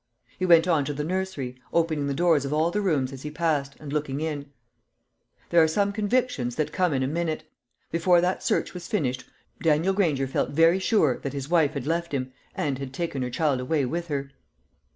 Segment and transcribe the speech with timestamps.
[0.39, 3.29] He went on to the nursery, opening the doors of all the rooms as he
[3.29, 4.47] passed, and looking in.
[5.51, 7.43] There are some convictions that come in a minute.
[7.91, 9.25] Before that search was finished,
[9.61, 13.29] Daniel Granger felt very sure that his wife had left him, and had taken her
[13.29, 14.31] child away with her.